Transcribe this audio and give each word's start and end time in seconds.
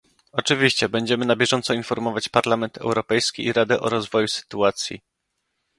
Oczywiście 0.31 0.89
będziemy 0.89 1.25
na 1.25 1.35
bieżąco 1.35 1.73
informować 1.73 2.29
Parlament 2.29 2.77
Europejski 2.77 3.45
i 3.45 3.53
Radę 3.53 3.79
o 3.79 3.89
rozwoju 3.89 4.27
sytuacji 4.27 4.99